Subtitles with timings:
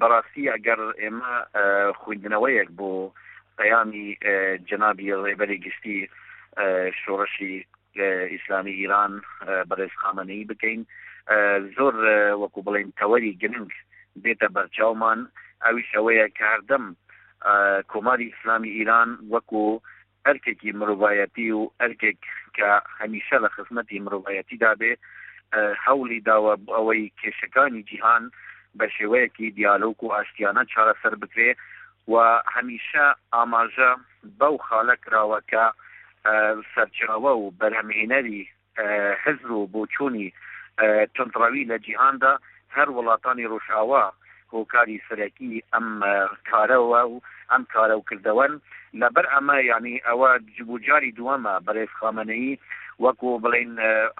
[0.00, 1.34] بەڕاستی ئەگەر ئێمە
[2.00, 2.90] خوێندنەوەیەک بۆ
[3.58, 4.06] پەیامی
[4.68, 5.98] جنابی ڕێبەری گشتی
[7.00, 7.54] شۆڕشی
[8.32, 9.12] ئیسلامی ئیران
[9.68, 10.80] بەڕێزخامەنەی بکەین
[11.76, 11.94] زۆر
[12.42, 13.70] وەکو بڵێن تەوەری گرنگ
[14.22, 15.20] بێتە بەرچاومان
[15.64, 16.84] ئەوی شەوەیە کاردەم
[17.92, 19.64] کۆماری ئیسلامی ئیران وەکو
[20.26, 22.20] ئەرکێکی مرۆڤایەتی و ئەرکێک
[22.56, 24.92] کە هەمیشە لە خزمەتی مرۆڤایەتیدا بێ
[25.84, 28.24] هەولی داوە ئەوەی کێشەکانی جیهان
[28.78, 31.50] بە شێوەیەکی دیالۆک و ئاشتیانە چارەسەر بکرێ
[32.12, 32.14] و
[32.54, 33.04] هەمیشە
[33.34, 33.90] ئاماژە
[34.40, 35.64] بەو خاڵە کراوەکە
[36.72, 38.42] سەرچاوە و بەرهەمهێنەری
[39.22, 40.28] حزب و بۆچوونی
[41.14, 42.32] تندڕەوی لە جیهاندا
[42.76, 44.04] هەر وڵاتانی ڕۆژاوا
[44.52, 45.86] هۆکاری سەرەکی ئەم
[46.50, 47.20] کارەوە و
[47.52, 48.52] ئەم کارە و کردەوەن
[49.00, 52.58] لەبەر ئەمە یعنی ئەوە جبوجاری دووەمە بەرێز خامنەی
[53.04, 53.72] وەکو بڵین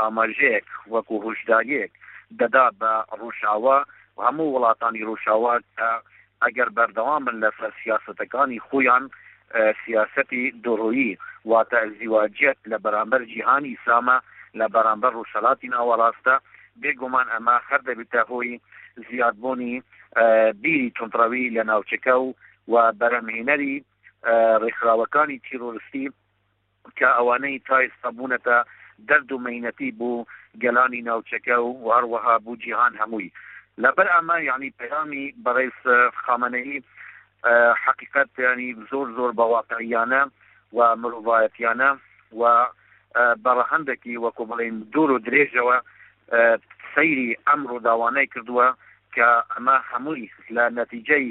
[0.00, 1.92] ئاماژەیەک وەکو هۆشداریەک
[2.40, 3.78] دەدا بە ڕۆژاوا
[4.26, 5.66] هەموو وڵاتانی ڕۆژاوات
[6.44, 7.50] ئەگەر بەردەوامن لە
[7.82, 9.04] سیاستەکانی خۆیان
[9.84, 11.10] سیاستی دۆڕۆیی
[11.52, 14.18] واتە زیواجێت لە بەرامبەر جیهانی سامە
[14.58, 16.34] لە بەرامبەر ڕوشەلاتی ناوەڕاستە
[16.82, 18.52] بێگومان ئەمە هەر دەبێتە هۆی
[19.08, 19.74] زیادبوونی
[20.62, 22.34] بیری تونتراوی لە ناوچەکە و
[22.72, 23.74] و بەرەمهێنەری
[24.62, 26.04] ڕێکخراوەکانی تیرۆریستی
[26.98, 28.58] کە ئەوانەی تا ئێستابوونەتە
[29.08, 30.26] دەرد و مینەتی بوو
[30.62, 33.30] گەلانی ناوچەکە و هەروەها بوو جیهان هەمووی
[33.84, 35.78] لەبەر ئەمە یعنی پەیامی بەڕێز
[36.22, 36.82] خامەنەی
[37.84, 40.22] حقیقت ینی زۆر زۆر بەواقعیانە
[40.76, 41.90] و مرۆڤایەتیانە
[42.40, 42.42] و
[43.44, 45.76] بەڕە هەندێکی وەکو بڵێن دوور و درێژەوە
[46.94, 48.68] سەیری ئەم ڕووداوانەی کردووە
[49.14, 50.26] کە ئەمە هەمووی
[50.56, 51.26] لە نەتیجەی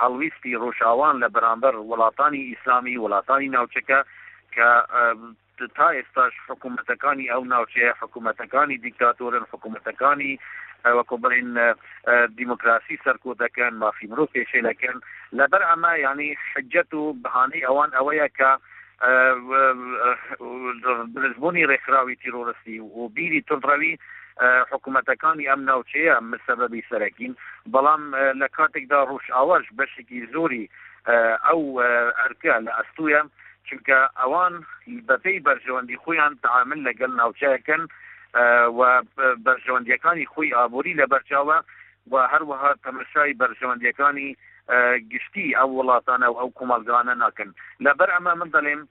[0.00, 4.00] هەڵویستی ڕۆژاوان لە بەرامبەر وڵاتانی ئیسلامی وڵاتانی ناوچەکە
[4.54, 4.68] کە
[5.74, 10.32] تا ئێستاش حکوومەتەکانی ئەو ناوچەیە حکوومەتەکانی دیکتاتۆرن حکوومەتەکانی
[10.96, 11.50] وەکو بڵین
[12.38, 14.96] دیموکراسی سەرکۆ دەکەن مافی مرۆ پێشێ دەکەن
[15.38, 18.50] لەبەر ئەمە ینی حجەت و بەهانەی ئەوان ئەوەیە کە
[21.14, 23.98] درزبوونی ڕێکخراوی تیرۆرەسی و بیری تڕەوی
[24.72, 27.32] حکوومەتەکانی ئەم ناوچەیە مسەبەبی سەرەکین
[27.72, 28.02] بەڵام
[28.40, 30.64] لە کاتێکدا ڕوش ئاواش بەشێکی زۆری
[31.46, 31.62] ئەو
[32.20, 33.20] ئەرکە لە ئەستوە
[33.70, 34.54] چونکە ئەوان
[35.08, 37.82] بەپی بەرژەوەندی خۆیان تعامل لەگەل ناوچەکەن
[38.78, 38.80] و
[39.46, 41.58] بەرژەوەندیەکانی خۆی ئابووری لە بەرچاوە
[42.12, 44.30] و هەروەها تەمەشای بەرژەوەندیەکانی
[45.12, 47.50] گشتی ئەو وڵاتانە و ئەو کومەلگانە ناکەن
[47.84, 48.82] لەبەر ئەمە من دەڵێم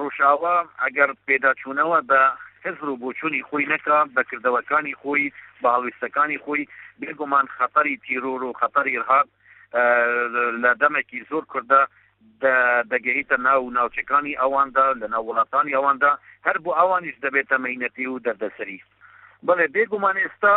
[0.00, 2.22] ڕوشاوە ئەگەر پێداچوونەوە بە
[2.64, 5.24] حزر و بۆچوونی خۆی نەکا بەکردەوەکانی خۆی
[5.62, 6.62] باڵویستەکانی خۆی
[7.00, 9.28] بێگومان خەپەری تیرۆر و خەپەری ڕهاب
[10.62, 11.82] لە دەمێکی زۆر کووردە
[12.92, 16.12] دەگەهیتە ناو ناوچەکانی ئەواندا لە ناو وڵاتانی ئەواندا
[16.46, 18.80] هەر بۆ ئەوانیش دەبێتە مەینەتی و دەردەسەری
[19.46, 20.56] بەڵێ بێگومان ئێستا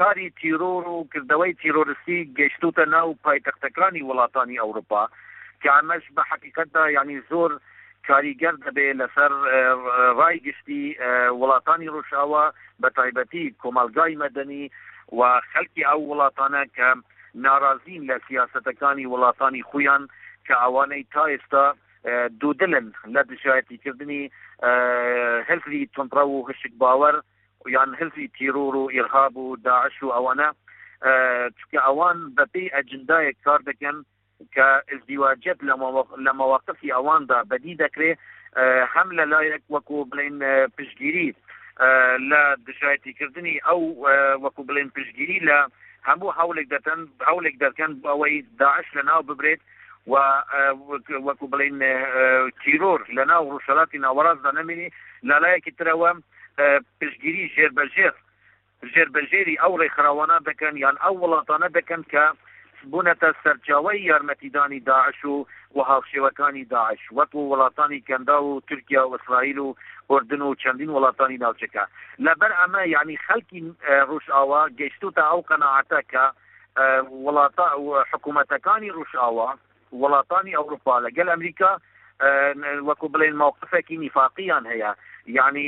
[0.00, 5.02] کاری تیرۆر و کردەوەی تیرۆرسی گەشتوتە ناو پایتەختەکانی وڵاتانی ئەوروپا
[5.64, 7.50] کامەش بە حقیقتدا ینی زۆر
[8.08, 9.32] کاریگەر دەبێ لەسەر
[10.18, 10.84] ڕای گشتی
[11.40, 12.44] وڵاتانی ڕۆژاوە
[12.80, 14.64] بە تایبەتی کۆمەلگای مەدەنی
[15.18, 15.20] و
[15.52, 16.88] خەلکی ئەو وڵاتانە کە
[17.34, 20.02] ناڕازین لە سیاسەتەکانی وڵاتانی خۆیان
[20.46, 21.64] کە ئەوانەی تا ئێستا
[22.40, 24.22] دوودلن لە دژایەتیکردنی
[25.48, 27.16] هەلفی تندرا و هشک باوەر
[27.68, 30.48] یان هەلفی تیرۆر و ئێرهاب و داعش و ئەوانە
[31.58, 33.96] چکە ئەوان بەپی ئەجندایەک کار دەکەن
[34.54, 35.58] کە ئزدیواجب
[36.26, 38.18] لە مواقفی ئەواندا بەدی دەکرێت
[38.92, 40.36] هەم لە لایەک وەکو بڵین
[40.76, 41.34] پشگیری
[42.30, 43.82] لە دژایەتیکردنی ئەو
[44.44, 45.58] وەکو بڵێن پشگیری لە
[46.08, 49.60] هەموو هەولێک دەتەن هەولێک دەکەن ئەوەی داعش لە ناو ببرێت
[50.10, 50.12] و
[51.26, 51.78] وەکو بڵین
[52.60, 54.88] تیرۆر لە ناو ڕوشەڵاتی ناوەڕاستدا نەمێنی
[55.28, 56.10] لالایەکی ترەوە
[56.98, 58.14] پشگیری ژێربەژێر
[58.92, 62.24] ژێربەژێری ئەو ڕێکخراوانە دەکەن یان ئەو وڵاتانە دەکەن کە
[62.88, 65.46] بوونەتە سەرچاوی یارمەتیدانی داعش و
[65.76, 69.74] وهاوشێوەکانی داعش وەک و وڵاتانی کەندا و تورکیا و ئسرائیل و
[70.10, 71.84] ئردن و چەندین وڵاتانی ناوچەکە
[72.24, 73.74] لەبەر ئەمە یعنی خەلکی
[74.10, 76.24] ڕوشئاوا گەشتوتە ئەو قەنەعاتەکە
[77.24, 77.64] وڵاتە
[78.12, 79.48] حکوومەتەکانی ڕوشئاوا
[80.02, 81.72] وڵاتانی ئەوروپا لەگەل ئەمریکا
[82.88, 84.92] وەکو بڵێن مووقفێکی نیفاقییان هەیە
[85.38, 85.64] یعنی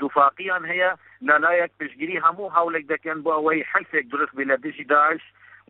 [0.00, 0.90] دوفاقییان هەیە
[1.28, 5.20] لەلایەک پشگیری هەموو هاولێک دەکەن بۆ ئەوەی حلفێک درست بێ لە دژی داعش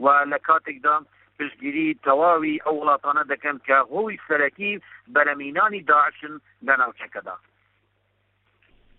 [0.02, 0.96] و لە کاتێکدا
[1.38, 4.72] پشتگیری تەواوی ئەو وڵاتانە دەکەن کە هۆی سەرەکی
[5.14, 6.34] بەرەمینانی داعشن
[6.66, 7.36] لە ناوچەکەدا